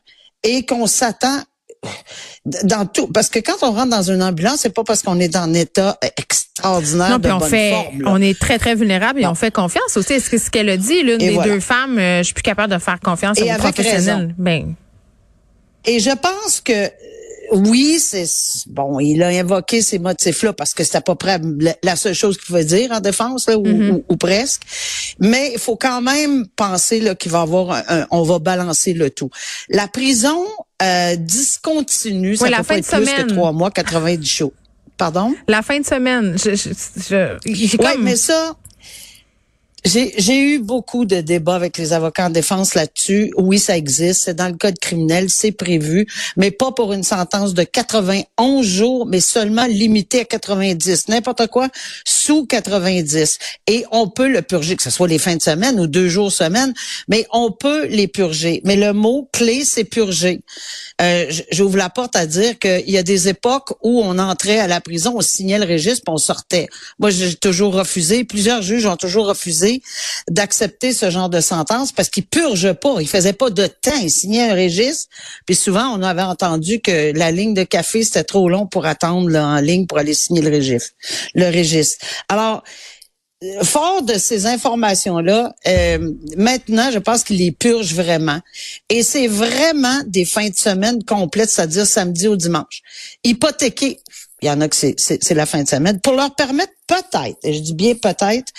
et 0.43 0.67
qu'on 0.67 0.87
s'attend 0.87 1.43
dans 2.65 2.87
tout 2.87 3.09
parce 3.09 3.29
que 3.29 3.39
quand 3.41 3.57
on 3.63 3.73
rentre 3.73 3.91
dans 3.91 4.11
une 4.11 4.23
ambulance 4.23 4.61
c'est 4.61 4.75
pas 4.75 4.85
parce 4.85 5.03
qu'on 5.03 5.21
est 5.21 5.37
en 5.37 5.53
état 5.53 5.99
extraordinaire 6.17 7.11
Non, 7.11 7.19
de 7.19 7.29
on 7.31 7.39
bonne 7.39 7.49
fait, 7.49 7.71
forme 7.73 8.03
on 8.07 8.23
est 8.23 8.39
très 8.39 8.59
très 8.59 8.75
vulnérable 8.75 9.21
et 9.21 9.27
on 9.27 9.35
fait 9.35 9.51
confiance 9.51 9.97
aussi. 9.97 10.15
Est-ce 10.15 10.31
que 10.31 10.39
ce 10.39 10.51
qu'elle 10.51 10.69
a 10.71 10.77
dit, 10.77 11.03
l'une 11.03 11.19
des 11.19 11.31
voilà. 11.31 11.53
deux 11.53 11.61
femmes, 11.61 11.99
euh, 11.99 12.19
je 12.19 12.25
suis 12.25 12.35
plus 12.35 12.43
capable 12.43 12.73
de 12.73 12.79
faire 12.79 13.01
confiance 13.01 13.39
Et 13.39 13.51
à 13.51 13.55
avec 13.55 13.75
professionnelle. 13.75 14.17
raison. 14.17 14.35
Ben, 14.39 14.75
Et 15.85 16.01
je 16.01 16.11
pense 16.11 16.61
que 16.61 16.91
oui, 17.55 17.99
c'est 18.01 18.27
bon, 18.67 18.99
il 19.01 19.23
a 19.23 19.29
invoqué 19.29 19.81
ces 19.83 19.99
motifs-là 19.99 20.53
parce 20.53 20.75
que 20.75 20.85
c'était 20.85 20.99
à 20.99 21.01
peu 21.01 21.15
près 21.15 21.41
la- 21.61 21.77
la 21.83 21.97
seule 21.97 22.15
chose 22.15 22.37
qu'il 22.37 22.47
pouvait 22.47 22.65
dire 22.65 22.91
en 22.93 23.01
défense, 23.01 23.49
là, 23.49 23.57
ou, 23.57 23.63
Mm-hmm. 23.65 23.91
ou- 23.93 24.05
ou 24.09 24.17
presque. 24.17 24.63
Mais 25.21 25.53
il 25.55 25.59
faut 25.59 25.77
quand 25.77 26.01
même 26.03 26.47
penser 26.57 27.03
qu'il 27.19 27.33
va 27.33 27.41
avoir 27.43 27.71
un, 27.71 27.83
un- 27.89 28.07
on 28.11 28.23
va 28.23 28.39
balancer 28.39 28.93
le 28.93 29.11
tout. 29.11 29.31
La 29.69 29.89
prison 29.89 30.45
euh, 30.83 31.17
discontinue, 31.17 32.37
ça 32.37 32.45
Oui, 32.45 32.51
la 32.51 32.59
peut 32.59 32.63
fin 32.65 32.75
pas 32.75 32.81
de 32.81 32.81
être 32.81 32.97
plus 32.97 33.07
semaine. 33.07 33.27
que 33.29 33.33
trois 33.33 33.53
mois, 33.53 33.71
90 33.71 34.27
jours. 34.29 34.53
Pardon? 34.97 35.35
la 35.49 35.63
fin 35.63 35.81
de 35.81 35.85
semaine, 35.87 36.37
je, 36.39 36.55
je, 36.55 36.71
je- 37.47 37.77
comme, 37.77 38.03
mais 38.05 38.15
ça, 38.17 38.55
j'ai 39.85 40.41
eu 40.41 40.59
beaucoup 40.61 41.05
de 41.05 41.21
débats 41.21 41.57
avec 41.57 41.77
les 41.77 41.93
avocats 41.93 42.27
en 42.27 42.31
défense 42.31 42.75
là-dessus. 42.75 43.33
Oui, 43.37 43.59
ça 43.59 43.77
existe. 43.77 44.25
C'est 44.25 44.35
dans 44.35 44.49
le 44.49 44.57
code 44.57 44.79
criminel, 44.79 45.29
c'est 45.29 45.53
prévu, 45.53 46.07
mais 46.37 46.51
pas 46.51 46.73
pour 46.73 46.95
une 46.95 47.03
sentence 47.03 47.53
de 47.53 47.65
91 47.65 48.67
jours, 48.67 49.07
mais 49.07 49.21
seulement 49.21 49.67
limité 49.67 50.21
à 50.21 50.25
90. 50.25 51.09
N'importe 51.09 51.49
quoi 51.49 51.69
sous 52.07 52.47
90. 52.47 53.39
Et 53.67 53.85
on 53.91 54.09
peut 54.09 54.29
le 54.29 54.41
purger, 54.41 54.77
que 54.77 54.83
ce 54.83 54.91
soit 54.91 55.09
les 55.09 55.19
fins 55.19 55.37
de 55.37 55.43
semaine 55.43 55.79
ou 55.79 55.87
deux 55.87 56.09
jours 56.09 56.33
semaine, 56.33 56.73
mais 57.09 57.27
on 57.31 57.53
peut 57.53 57.87
les 57.87 58.09
purger. 58.09 58.63
Mais 58.65 58.77
le 58.77 58.95
mot 58.95 59.29
clé, 59.33 59.65
c'est 59.65 59.85
purger. 59.85 60.41
Euh, 61.03 61.31
J'ouvre 61.51 61.77
la 61.77 61.91
porte 61.91 62.17
à 62.17 62.27
dire 62.27 62.59
qu'il 62.59 62.91
y 62.91 62.97
a 62.97 63.03
des 63.03 63.29
époques 63.29 63.73
où 63.83 64.01
on 64.03 64.19
entrait 64.19 64.59
à 64.59 64.67
la 64.67 64.81
prison, 64.81 65.15
on 65.17 65.21
signait 65.21 65.59
le 65.59 65.67
registre, 65.67 66.05
puis 66.07 66.15
on 66.15 66.19
sortait. 66.19 66.69
Moi, 66.99 67.11
j'ai 67.11 67.35
toujours 67.35 67.75
refusé. 67.75 68.25
Plusieurs 68.25 68.63
juges 68.63 68.87
ont 68.87 68.97
toujours 68.97 69.27
refusé 69.27 69.74
d'accepter 70.29 70.93
ce 70.93 71.11
genre 71.11 71.29
de 71.29 71.41
sentence 71.41 71.93
parce 71.93 72.09
qu'ils 72.09 72.27
purgent 72.27 72.73
pas. 72.73 72.97
Ils 73.01 73.09
faisaient 73.09 73.33
pas 73.33 73.51
de 73.51 73.67
temps. 73.67 73.99
Ils 74.03 74.11
signaient 74.11 74.51
un 74.51 74.55
registre. 74.55 75.09
Puis 75.47 75.57
souvent, 75.57 75.89
on 75.89 76.03
avait 76.03 76.23
entendu 76.23 76.81
que 76.81 77.13
la 77.17 77.31
ligne 77.31 77.55
de 77.55 77.65
café, 77.65 78.03
c'était 78.03 78.25
trop 78.25 78.49
long 78.49 78.67
pour 78.67 78.87
attendre 78.87 79.29
là, 79.29 79.47
en 79.47 79.61
ligne 79.61 79.87
pour 79.87 79.99
aller 79.99 80.15
signer 80.15 80.43
le 80.43 80.55
registre. 80.55 80.91
Le 81.35 81.47
registre. 81.47 82.05
Alors, 82.29 82.63
fort 83.63 84.03
de 84.03 84.15
ces 84.15 84.47
informations-là, 84.47 85.55
euh, 85.67 86.13
maintenant, 86.37 86.91
je 86.91 86.99
pense 86.99 87.25
qu'il 87.25 87.39
les 87.39 87.53
purge 87.53 87.95
vraiment. 87.95 88.41
Et 88.89 89.03
c'est 89.03 89.27
vraiment 89.27 90.01
des 90.07 90.25
fins 90.25 90.49
de 90.49 90.57
semaine 90.57 91.03
complètes, 91.05 91.51
c'est-à-dire 91.51 91.87
samedi 91.87 92.29
au 92.29 92.37
dimanche. 92.37 92.83
Hypothéquer, 93.25 94.01
il 94.43 94.49
y 94.49 94.51
en 94.51 94.61
a 94.61 94.69
que 94.69 94.77
c'est 94.77 95.35
la 95.35 95.47
fin 95.47 95.63
de 95.63 95.69
semaine, 95.69 96.01
pour 96.01 96.15
leur 96.15 96.35
permettre 96.35 96.73
peut-être, 96.87 97.39
et 97.43 97.55
je 97.55 97.61
dis 97.61 97.75
bien 97.75 97.95
peut-être, 97.95 98.53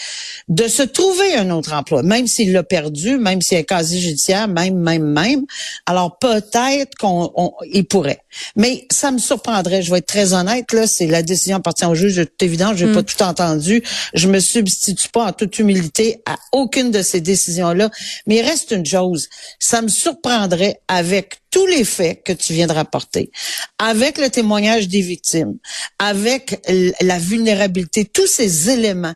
de 0.48 0.68
se 0.68 0.82
trouver 0.84 1.36
un 1.36 1.50
autre 1.52 1.74
emploi, 1.74 2.02
même 2.04 2.28
s'il 2.28 2.52
l'a 2.52 2.64
perdu, 2.64 3.18
même 3.18 3.42
s'il 3.42 3.58
est 3.58 3.64
quasi 3.66 4.02
judiciaire, 4.02 4.48
même, 4.48 4.76
même, 4.76 5.04
même. 5.04 5.46
Alors 5.86 6.18
peut-être 6.20 6.96
qu'on 6.98 7.32
on- 7.36 7.54
il 7.72 7.86
pourrait. 7.86 8.20
Mais 8.56 8.88
ça 8.92 9.12
me 9.12 9.18
surprendrait, 9.20 9.82
je 9.82 9.92
vais 9.92 10.00
être 10.00 10.08
très 10.08 10.34
honnête, 10.34 10.72
là, 10.74 10.88
c'est 10.88 11.08
la 11.08 11.22
décision 11.22 11.58
appartient 11.58 11.86
au 11.86 11.96
juge, 11.96 12.16
de 12.16 12.24
toute 12.24 12.42
évidence, 12.44 12.78
j'ai 12.78 12.92
pas 12.92 13.04
tout 13.04 13.22
entendu. 13.22 13.84
Je 14.14 14.28
me 14.28 14.40
substitue 14.40 15.10
pas 15.10 15.26
en 15.26 15.32
toute 15.32 15.58
humilité 15.60 16.22
à 16.26 16.36
aucune 16.52 16.92
de 16.92 17.02
ces 17.02 17.22
décisions-là. 17.22 17.90
Mais 18.28 18.38
il 18.38 18.42
reste 18.42 18.72
une 18.72 18.86
chose, 18.86 19.30
ça 19.60 19.82
me 19.82 19.88
surprendrait 19.88 20.80
avec 20.88 21.40
tous 21.52 21.66
les 21.68 21.86
faits 21.86 22.22
que 22.24 22.34
tu 22.34 22.52
viens 22.52 22.68
de 22.68 22.74
rapporter, 22.74 23.32
avec 23.80 24.18
le 24.18 24.30
témoignage 24.30 24.90
des 24.90 25.00
victimes, 25.00 25.58
avec 26.00 26.60
la 27.00 27.18
vulnérabilité, 27.18 28.04
tous 28.26 28.32
ces 28.32 28.70
éléments 28.70 29.14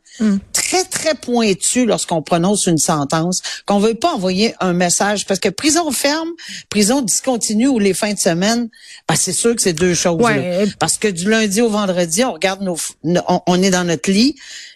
très, 0.54 0.84
très 0.84 1.16
pointus 1.16 1.86
lorsqu'on 1.86 2.22
prononce 2.22 2.68
une 2.68 2.78
sentence, 2.78 3.42
qu'on 3.66 3.80
veut 3.80 3.96
pas 3.96 4.14
envoyer 4.14 4.54
un 4.60 4.74
message, 4.74 5.26
parce 5.26 5.40
que 5.40 5.50
prison 5.50 5.92
ferme, 5.92 6.30
prison 6.70 7.02
discontinue 7.02 7.68
ou 7.68 7.80
les 7.80 7.94
fins 7.94 8.14
de 8.14 8.20
semaine, 8.20 8.70
ben, 9.08 9.16
c'est 9.16 9.34
sûr 9.34 9.56
que 9.56 9.62
c'est 9.62 9.74
deux 9.74 9.96
choses. 9.96 10.22
Ouais. 10.22 10.68
Parce 10.80 10.98
que 10.98 11.08
du 11.08 11.30
lundi 11.30 11.62
au 11.62 11.70
vendredi, 11.70 12.24
on 12.24 12.34
regarde 12.34 12.62
nos, 12.62 12.78
on, 13.04 13.42
on 13.48 13.62
est 13.64 13.72
dans 13.72 13.84
notre 13.84 14.12
lit, 14.12 14.36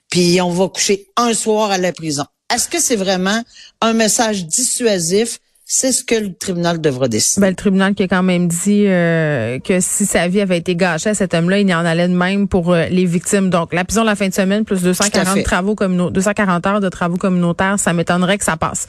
puis 0.10 0.42
on 0.42 0.50
va 0.50 0.68
coucher 0.68 1.08
un 1.16 1.34
soir 1.34 1.72
à 1.72 1.78
la 1.78 1.94
prison. 1.94 2.25
Est-ce 2.54 2.68
que 2.68 2.80
c'est 2.80 2.96
vraiment 2.96 3.42
un 3.82 3.94
message 3.94 4.46
dissuasif 4.46 5.40
c'est 5.65 5.93
ce 5.93 6.03
que 6.03 6.15
le 6.15 6.34
tribunal 6.34 6.82
devra 6.82 7.08
décider. 7.08 7.39
Ben, 7.39 7.50
le 7.50 7.55
tribunal 7.55 7.96
qui 7.96 8.03
a 8.03 8.08
quand 8.10 8.22
même 8.22 8.50
dit 8.50 8.84
euh, 8.86 9.60
que 9.60 9.79
si 9.79 10.05
sa 10.05 10.27
vie 10.27 10.41
avait 10.41 10.58
été 10.58 10.75
gâchée 10.75 11.12
à 11.12 11.13
cet 11.13 11.34
homme-là, 11.34 11.60
il 11.60 11.70
y 11.70 11.74
en 11.74 11.86
allait 11.86 12.10
de 12.10 12.13
même 12.13 12.50
pour 12.50 12.74
euh, 12.74 12.88
les 12.88 13.05
victimes. 13.05 13.50
Donc, 13.50 13.74
la 13.74 13.86
prison 13.86 14.03
la 14.03 14.15
fin 14.15 14.27
de 14.27 14.34
semaine 14.34 14.65
plus 14.65 14.82
240 14.82 15.41
travaux 15.43 15.74
communautaires, 15.74 16.12
240 16.12 16.67
heures 16.67 16.79
de 16.82 16.89
travaux 16.89 17.15
communautaires, 17.15 17.79
ça 17.79 17.93
m'étonnerait 17.93 18.38
que 18.38 18.43
ça 18.43 18.58
passe. 18.58 18.88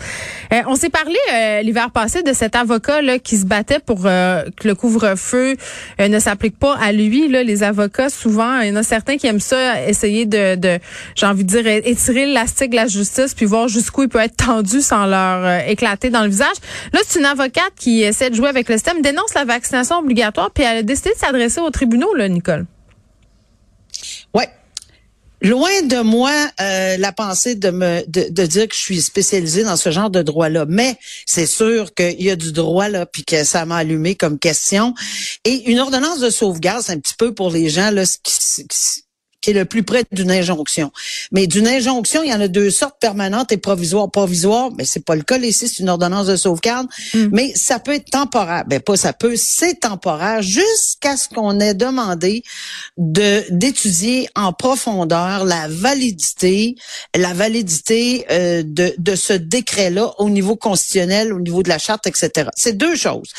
Euh, 0.52 0.62
on 0.66 0.74
s'est 0.74 0.90
parlé 0.90 1.14
l'hiver 1.62 1.90
passé 1.92 2.22
de 2.22 2.32
cet 2.32 2.56
avocat 2.56 3.02
là 3.02 3.18
qui 3.18 3.36
se 3.36 3.46
battait 3.46 3.78
pour 3.78 4.02
que 4.02 4.44
le 4.64 4.74
couvre-feu 4.74 5.56
ne 6.00 6.18
s'applique 6.18 6.58
pas 6.58 6.76
à 6.76 6.92
lui. 6.92 7.28
Là, 7.28 7.42
les 7.42 7.62
avocats, 7.62 8.08
souvent, 8.08 8.60
il 8.60 8.68
y 8.68 8.72
en 8.72 8.76
a 8.76 8.82
certains 8.82 9.16
qui 9.16 9.26
aiment 9.26 9.40
ça, 9.40 9.82
essayer 9.86 10.26
de, 10.26 10.56
de 10.56 10.78
j'ai 11.14 11.26
envie 11.26 11.44
de 11.44 11.48
dire, 11.48 11.66
étirer 11.66 12.26
l'élastique 12.26 12.70
de 12.70 12.76
la 12.76 12.86
justice 12.86 13.34
puis 13.34 13.46
voir 13.46 13.68
jusqu'où 13.68 14.02
il 14.02 14.08
peut 14.08 14.20
être 14.20 14.36
tendu 14.36 14.80
sans 14.80 15.06
leur 15.06 15.68
éclater 15.68 16.10
dans 16.10 16.22
le 16.22 16.28
visage. 16.28 16.56
Là, 16.92 17.00
c'est 17.06 17.18
une 17.18 17.24
avocate 17.24 17.72
qui 17.76 18.02
essaie 18.02 18.30
de 18.30 18.34
jouer 18.34 18.48
avec 18.48 18.68
le 18.68 18.76
système, 18.76 19.02
dénonce 19.02 19.34
la 19.34 19.44
vaccination 19.44 19.98
obligatoire, 19.98 20.50
puis 20.50 20.64
elle 20.64 20.78
a 20.78 20.82
décidé 20.82 21.10
de 21.10 21.18
s'adresser 21.18 21.60
aux 21.60 21.70
tribunaux, 21.70 22.14
là, 22.14 22.28
Nicole. 22.28 22.66
Ouais. 24.34 24.48
Loin 25.42 25.82
de 25.82 26.00
moi 26.00 26.32
euh, 26.60 26.96
la 26.96 27.12
pensée 27.12 27.54
de 27.54 27.70
me 27.70 28.02
de, 28.08 28.46
dire 28.46 28.66
que 28.66 28.74
je 28.74 28.80
suis 28.80 29.02
spécialisée 29.02 29.62
dans 29.62 29.76
ce 29.76 29.90
genre 29.90 30.08
de 30.08 30.22
droit-là, 30.22 30.64
mais 30.66 30.96
c'est 31.26 31.46
sûr 31.46 31.92
qu'il 31.92 32.22
y 32.22 32.30
a 32.30 32.36
du 32.36 32.52
droit 32.52 32.88
là, 32.88 33.04
puis 33.04 33.24
que 33.24 33.44
ça 33.44 33.66
m'a 33.66 33.76
allumé 33.76 34.14
comme 34.14 34.38
question. 34.38 34.94
Et 35.44 35.70
une 35.70 35.80
ordonnance 35.80 36.20
de 36.20 36.30
sauvegarde, 36.30 36.82
c'est 36.82 36.92
un 36.92 36.98
petit 36.98 37.14
peu 37.18 37.34
pour 37.34 37.50
les 37.50 37.68
gens 37.68 37.90
là, 37.90 38.04
qui, 38.06 38.66
qui 38.66 39.03
est 39.50 39.54
le 39.54 39.64
plus 39.64 39.82
près 39.82 40.04
d'une 40.12 40.30
injonction. 40.30 40.90
Mais 41.32 41.46
d'une 41.46 41.66
injonction, 41.66 42.22
il 42.22 42.30
y 42.30 42.34
en 42.34 42.40
a 42.40 42.48
deux 42.48 42.70
sortes, 42.70 42.96
permanente 43.00 43.52
et 43.52 43.56
provisoire. 43.56 44.10
Provisoire, 44.10 44.70
mais 44.76 44.84
c'est 44.84 45.04
pas 45.04 45.14
le 45.14 45.22
cas 45.22 45.38
ici, 45.38 45.68
c'est 45.68 45.82
une 45.82 45.88
ordonnance 45.88 46.26
de 46.26 46.36
sauvegarde, 46.36 46.86
hmm. 47.14 47.28
mais 47.32 47.52
ça 47.54 47.78
peut 47.78 47.92
être 47.92 48.10
temporaire. 48.10 48.64
Ben 48.66 48.80
pas 48.80 48.96
ça 48.96 49.12
peut, 49.12 49.34
c'est 49.36 49.80
temporaire 49.80 50.42
jusqu'à 50.42 51.16
ce 51.16 51.28
qu'on 51.28 51.60
ait 51.60 51.74
demandé 51.74 52.42
de 52.96 53.44
d'étudier 53.50 54.28
en 54.34 54.52
profondeur 54.52 55.44
la 55.44 55.68
validité, 55.68 56.76
la 57.14 57.34
validité 57.34 58.26
euh, 58.30 58.62
de, 58.64 58.94
de 58.98 59.14
ce 59.14 59.32
décret-là 59.32 60.12
au 60.18 60.30
niveau 60.30 60.56
constitutionnel, 60.56 61.32
au 61.32 61.40
niveau 61.40 61.62
de 61.62 61.68
la 61.68 61.78
charte, 61.78 62.06
etc. 62.06 62.50
C'est 62.56 62.76
deux 62.76 62.96
choses. 62.96 63.32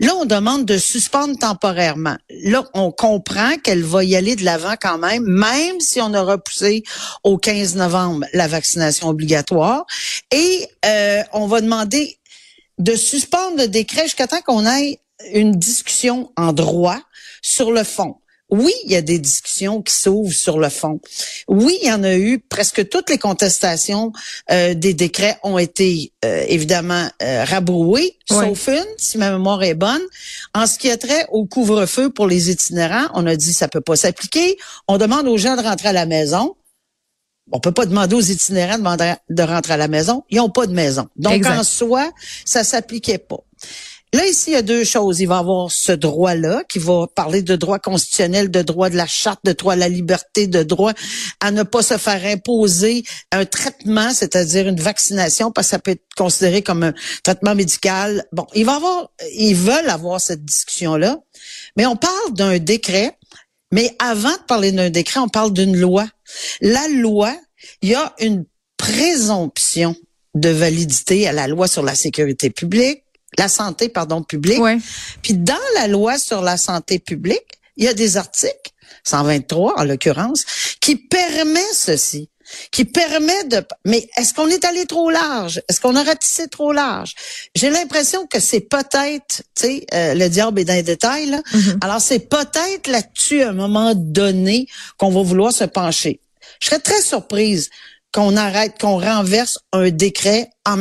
Là, 0.00 0.14
on 0.16 0.24
demande 0.24 0.64
de 0.64 0.78
suspendre 0.78 1.38
temporairement. 1.38 2.16
Là, 2.44 2.64
on 2.74 2.90
comprend 2.90 3.56
qu'elle 3.62 3.82
va 3.82 4.04
y 4.04 4.16
aller 4.16 4.36
de 4.36 4.44
l'avant 4.44 4.74
quand 4.80 4.98
même, 4.98 5.24
même 5.52 5.80
si 5.80 6.00
on 6.00 6.12
a 6.14 6.22
repoussé 6.22 6.82
au 7.24 7.38
15 7.38 7.76
novembre 7.76 8.26
la 8.32 8.48
vaccination 8.48 9.08
obligatoire. 9.08 9.84
Et 10.30 10.68
euh, 10.84 11.22
on 11.32 11.46
va 11.46 11.60
demander 11.60 12.18
de 12.78 12.96
suspendre 12.96 13.58
le 13.58 13.68
décret 13.68 14.04
jusqu'à 14.04 14.26
temps 14.26 14.40
qu'on 14.40 14.66
ait 14.66 15.00
une 15.32 15.52
discussion 15.52 16.32
en 16.36 16.52
droit 16.52 17.00
sur 17.42 17.70
le 17.70 17.84
fond. 17.84 18.16
Oui, 18.52 18.74
il 18.84 18.92
y 18.92 18.96
a 18.96 19.00
des 19.00 19.18
discussions 19.18 19.80
qui 19.80 19.96
s'ouvrent 19.96 20.30
sur 20.30 20.58
le 20.58 20.68
fond. 20.68 21.00
Oui, 21.48 21.78
il 21.80 21.88
y 21.88 21.92
en 21.92 22.04
a 22.04 22.14
eu. 22.16 22.38
Presque 22.38 22.86
toutes 22.90 23.08
les 23.08 23.16
contestations 23.16 24.12
euh, 24.50 24.74
des 24.74 24.92
décrets 24.92 25.38
ont 25.42 25.56
été 25.56 26.12
euh, 26.22 26.44
évidemment 26.46 27.08
euh, 27.22 27.44
rabrouées, 27.44 28.18
sauf 28.28 28.68
une, 28.68 28.84
si 28.98 29.16
ma 29.16 29.30
mémoire 29.30 29.62
est 29.62 29.72
bonne. 29.72 30.02
En 30.54 30.66
ce 30.66 30.78
qui 30.78 30.90
a 30.90 30.98
trait 30.98 31.26
au 31.30 31.46
couvre-feu 31.46 32.10
pour 32.10 32.26
les 32.26 32.50
itinérants, 32.50 33.08
on 33.14 33.26
a 33.26 33.36
dit 33.36 33.54
ça 33.54 33.68
peut 33.68 33.80
pas 33.80 33.96
s'appliquer. 33.96 34.58
On 34.86 34.98
demande 34.98 35.26
aux 35.28 35.38
gens 35.38 35.56
de 35.56 35.62
rentrer 35.62 35.88
à 35.88 35.94
la 35.94 36.04
maison. 36.04 36.54
On 37.52 37.58
peut 37.58 37.72
pas 37.72 37.86
demander 37.86 38.14
aux 38.14 38.20
itinérants 38.20 38.78
de 38.78 39.42
rentrer 39.42 39.72
à 39.72 39.78
la 39.78 39.88
maison. 39.88 40.24
Ils 40.28 40.40
ont 40.40 40.50
pas 40.50 40.66
de 40.66 40.74
maison. 40.74 41.08
Donc, 41.16 41.46
en 41.46 41.64
soi, 41.64 42.10
ça 42.44 42.64
s'appliquait 42.64 43.16
pas. 43.16 43.40
Là, 44.14 44.26
ici, 44.26 44.50
il 44.50 44.52
y 44.52 44.56
a 44.56 44.62
deux 44.62 44.84
choses. 44.84 45.20
Il 45.20 45.26
va 45.26 45.38
avoir 45.38 45.70
ce 45.70 45.92
droit-là 45.92 46.64
qui 46.68 46.78
va 46.78 47.06
parler 47.06 47.40
de 47.40 47.56
droit 47.56 47.78
constitutionnel, 47.78 48.50
de 48.50 48.60
droit 48.60 48.90
de 48.90 48.96
la 48.96 49.06
charte, 49.06 49.40
de 49.44 49.52
droit 49.52 49.72
à 49.72 49.76
la 49.76 49.88
liberté, 49.88 50.46
de 50.46 50.62
droit 50.62 50.92
à 51.40 51.50
ne 51.50 51.62
pas 51.62 51.82
se 51.82 51.96
faire 51.96 52.22
imposer 52.26 53.04
un 53.30 53.46
traitement, 53.46 54.12
c'est-à-dire 54.12 54.68
une 54.68 54.80
vaccination, 54.80 55.50
parce 55.50 55.68
que 55.68 55.70
ça 55.70 55.78
peut 55.78 55.92
être 55.92 56.04
considéré 56.14 56.60
comme 56.60 56.82
un 56.82 56.92
traitement 57.24 57.54
médical. 57.54 58.26
Bon, 58.32 58.46
il 58.54 58.66
va 58.66 58.76
avoir, 58.76 59.10
ils 59.34 59.54
veulent 59.54 59.88
avoir 59.88 60.20
cette 60.20 60.44
discussion-là, 60.44 61.18
mais 61.76 61.86
on 61.86 61.96
parle 61.96 62.34
d'un 62.34 62.58
décret. 62.58 63.16
Mais 63.72 63.96
avant 63.98 64.32
de 64.32 64.42
parler 64.46 64.72
d'un 64.72 64.90
décret, 64.90 65.20
on 65.20 65.30
parle 65.30 65.54
d'une 65.54 65.74
loi. 65.74 66.06
La 66.60 66.86
loi, 66.88 67.34
il 67.80 67.88
y 67.88 67.94
a 67.94 68.14
une 68.20 68.44
présomption 68.76 69.96
de 70.34 70.50
validité 70.50 71.26
à 71.26 71.32
la 71.32 71.48
loi 71.48 71.66
sur 71.66 71.82
la 71.82 71.94
sécurité 71.94 72.50
publique 72.50 73.04
la 73.38 73.48
santé 73.48 73.88
pardon 73.88 74.22
publique. 74.22 74.60
Puis 75.22 75.34
dans 75.34 75.54
la 75.74 75.88
loi 75.88 76.18
sur 76.18 76.42
la 76.42 76.56
santé 76.56 76.98
publique, 76.98 77.60
il 77.76 77.84
y 77.84 77.88
a 77.88 77.94
des 77.94 78.16
articles 78.16 78.72
123 79.04 79.80
en 79.80 79.84
l'occurrence 79.84 80.44
qui 80.80 80.96
permet 80.96 81.60
ceci 81.72 82.28
qui 82.70 82.84
permet 82.84 83.44
de 83.44 83.62
mais 83.84 84.08
est-ce 84.16 84.34
qu'on 84.34 84.48
est 84.48 84.64
allé 84.64 84.84
trop 84.84 85.10
large? 85.10 85.62
Est-ce 85.68 85.80
qu'on 85.80 85.96
a 85.96 86.02
ratissé 86.02 86.48
trop 86.48 86.72
large? 86.72 87.14
J'ai 87.54 87.70
l'impression 87.70 88.26
que 88.26 88.40
c'est 88.40 88.60
peut-être 88.60 89.42
tu 89.54 89.66
sais 89.66 89.86
euh, 89.94 90.14
le 90.14 90.28
diable 90.28 90.60
est 90.60 90.64
dans 90.64 90.74
les 90.74 90.82
détails 90.82 91.26
là. 91.26 91.40
Mm-hmm. 91.40 91.84
alors 91.84 92.00
c'est 92.00 92.28
peut-être 92.28 92.88
là-dessus 92.88 93.42
à 93.42 93.50
un 93.50 93.54
moment 93.54 93.94
donné 93.94 94.66
qu'on 94.98 95.10
va 95.10 95.22
vouloir 95.22 95.52
se 95.52 95.64
pencher 95.64 96.20
je 96.60 96.68
serais 96.68 96.80
très 96.80 97.00
surprise 97.00 97.70
qu'on 98.12 98.36
arrête, 98.36 98.78
qu'on 98.78 98.98
renverse 98.98 99.58
un 99.72 99.90
décret 99.90 100.50
en 100.66 100.76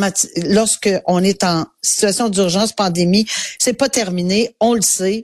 lorsque 0.50 0.90
on 1.08 1.24
est 1.24 1.44
en 1.44 1.66
situation 1.82 2.30
d'urgence 2.30 2.74
pandémie. 2.74 3.26
C'est 3.58 3.74
pas 3.74 3.90
terminé, 3.90 4.56
on 4.60 4.74
le 4.74 4.82
sait. 4.82 5.24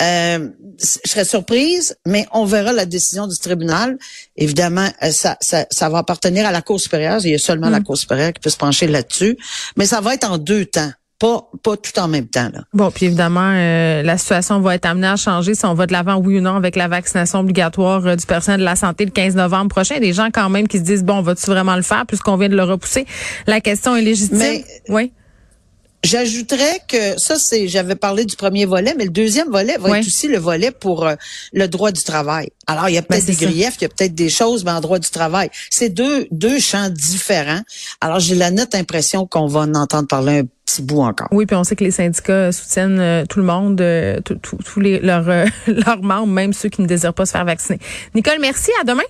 Euh, 0.00 0.48
je 0.80 1.10
serais 1.10 1.24
surprise, 1.24 1.96
mais 2.06 2.28
on 2.32 2.44
verra 2.44 2.72
la 2.72 2.86
décision 2.86 3.26
du 3.26 3.36
tribunal. 3.36 3.98
Évidemment, 4.36 4.88
euh, 5.02 5.10
ça, 5.10 5.36
ça, 5.40 5.66
ça 5.70 5.88
va 5.88 5.98
appartenir 5.98 6.46
à 6.46 6.52
la 6.52 6.62
Cour 6.62 6.78
supérieure. 6.78 7.20
Il 7.24 7.32
y 7.32 7.34
a 7.34 7.38
seulement 7.38 7.68
la 7.68 7.80
mm. 7.80 7.84
Cour 7.84 7.98
supérieure 7.98 8.32
qui 8.32 8.40
peut 8.40 8.50
se 8.50 8.56
pencher 8.56 8.86
là-dessus. 8.86 9.36
Mais 9.76 9.86
ça 9.86 10.00
va 10.00 10.14
être 10.14 10.30
en 10.30 10.38
deux 10.38 10.66
temps 10.66 10.92
pas 11.18 11.50
pas 11.62 11.76
tout 11.76 11.98
en 11.98 12.08
même 12.08 12.28
temps. 12.28 12.48
Là. 12.52 12.62
Bon, 12.72 12.90
puis 12.90 13.06
évidemment, 13.06 13.52
euh, 13.52 14.02
la 14.02 14.18
situation 14.18 14.60
va 14.60 14.74
être 14.76 14.86
amenée 14.86 15.08
à 15.08 15.16
changer 15.16 15.54
si 15.54 15.64
on 15.66 15.74
va 15.74 15.86
de 15.86 15.92
l'avant, 15.92 16.16
oui 16.16 16.38
ou 16.38 16.40
non, 16.40 16.56
avec 16.56 16.76
la 16.76 16.88
vaccination 16.88 17.40
obligatoire 17.40 18.06
euh, 18.06 18.16
du 18.16 18.24
personnel 18.24 18.60
de 18.60 18.64
la 18.64 18.76
santé 18.76 19.04
le 19.04 19.10
15 19.10 19.34
novembre 19.34 19.68
prochain. 19.68 19.98
Des 19.98 20.12
gens 20.12 20.28
quand 20.32 20.48
même 20.48 20.68
qui 20.68 20.78
se 20.78 20.84
disent, 20.84 21.04
bon, 21.04 21.20
va-tu 21.20 21.46
vraiment 21.46 21.76
le 21.76 21.82
faire 21.82 22.06
puisqu'on 22.06 22.36
vient 22.36 22.48
de 22.48 22.56
le 22.56 22.64
repousser? 22.64 23.06
La 23.46 23.60
question 23.60 23.96
est 23.96 24.02
légitime. 24.02 24.38
Mais, 24.38 24.64
oui. 24.88 25.12
J'ajouterais 26.04 26.80
que 26.86 27.18
ça, 27.18 27.36
c'est, 27.38 27.66
j'avais 27.66 27.96
parlé 27.96 28.24
du 28.24 28.36
premier 28.36 28.66
volet, 28.66 28.94
mais 28.96 29.04
le 29.04 29.10
deuxième 29.10 29.48
volet 29.48 29.76
va 29.78 29.98
être 29.98 30.06
aussi 30.06 30.28
le 30.28 30.38
volet 30.38 30.70
pour 30.70 31.04
euh, 31.04 31.14
le 31.52 31.66
droit 31.66 31.90
du 31.90 32.02
travail. 32.02 32.50
Alors, 32.68 32.88
il 32.88 32.94
y 32.94 32.98
a 32.98 33.02
peut-être 33.02 33.26
ben, 33.26 33.34
des 33.34 33.46
griefs, 33.46 33.74
il 33.80 33.82
y 33.82 33.84
a 33.86 33.88
peut-être 33.88 34.14
des 34.14 34.28
choses, 34.28 34.64
mais 34.64 34.70
en 34.70 34.80
droit 34.80 35.00
du 35.00 35.10
travail, 35.10 35.50
c'est 35.70 35.88
deux 35.88 36.28
deux 36.30 36.60
champs 36.60 36.88
différents. 36.88 37.62
Alors, 38.00 38.20
j'ai 38.20 38.36
la 38.36 38.52
nette 38.52 38.76
impression 38.76 39.26
qu'on 39.26 39.46
va 39.46 39.60
en 39.60 39.74
entendre 39.74 40.06
parler 40.06 40.38
un 40.40 40.44
petit 40.66 40.82
bout 40.82 41.00
encore. 41.00 41.28
Oui, 41.32 41.46
puis 41.46 41.56
on 41.56 41.64
sait 41.64 41.74
que 41.74 41.84
les 41.84 41.90
syndicats 41.90 42.52
soutiennent 42.52 43.00
euh, 43.00 43.24
tout 43.26 43.40
le 43.40 43.46
monde, 43.46 43.80
euh, 43.80 44.20
tous 44.20 44.80
les 44.80 45.00
leurs 45.00 45.46
leurs 45.66 46.02
membres, 46.02 46.32
même 46.32 46.52
ceux 46.52 46.68
qui 46.68 46.80
ne 46.80 46.86
désirent 46.86 47.14
pas 47.14 47.26
se 47.26 47.32
faire 47.32 47.44
vacciner. 47.44 47.80
Nicole, 48.14 48.38
merci. 48.40 48.70
À 48.80 48.84
demain. 48.84 49.02